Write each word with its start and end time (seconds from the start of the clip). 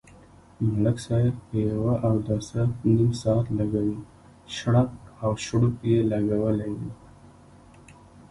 ملک 0.73 0.97
صاحب 1.05 1.35
په 1.47 1.57
یوه 1.69 1.93
اوداسه 2.09 2.61
نیم 2.95 3.11
ساعت 3.21 3.45
لگوي، 3.59 3.97
شړپ 4.55 4.89
او 5.23 5.31
شړوپ 5.45 5.75
یې 5.89 5.97
لگولی 6.11 6.69
وي. 6.77 6.91